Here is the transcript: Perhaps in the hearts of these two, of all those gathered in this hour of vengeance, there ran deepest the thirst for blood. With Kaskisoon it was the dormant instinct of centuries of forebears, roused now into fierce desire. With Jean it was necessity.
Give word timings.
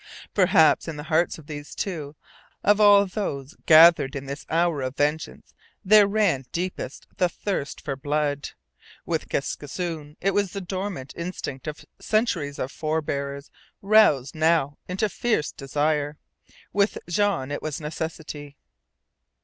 Perhaps 0.33 0.87
in 0.87 0.95
the 0.95 1.03
hearts 1.03 1.37
of 1.37 1.45
these 1.45 1.75
two, 1.75 2.15
of 2.63 2.81
all 2.81 3.05
those 3.05 3.55
gathered 3.67 4.15
in 4.15 4.25
this 4.25 4.47
hour 4.49 4.81
of 4.81 4.95
vengeance, 4.95 5.53
there 5.85 6.07
ran 6.07 6.43
deepest 6.51 7.05
the 7.17 7.29
thirst 7.29 7.79
for 7.79 7.95
blood. 7.95 8.49
With 9.05 9.29
Kaskisoon 9.29 10.17
it 10.19 10.31
was 10.33 10.53
the 10.53 10.59
dormant 10.59 11.13
instinct 11.15 11.67
of 11.67 11.85
centuries 11.99 12.57
of 12.57 12.71
forebears, 12.71 13.51
roused 13.83 14.33
now 14.33 14.79
into 14.87 15.07
fierce 15.07 15.51
desire. 15.51 16.17
With 16.73 16.97
Jean 17.07 17.51
it 17.51 17.61
was 17.61 17.79
necessity. 17.79 18.57